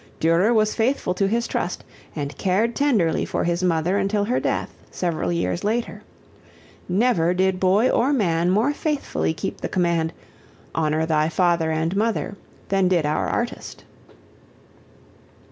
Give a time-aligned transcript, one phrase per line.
[0.19, 1.83] Durer was faithful to his trust
[2.15, 6.01] and cared tenderly for his mother until her death, several years later.
[6.89, 10.11] Never did boy or man more faithfully keep the command,
[10.73, 12.35] "Honor thy father and mother,"
[12.69, 13.83] than did our artist.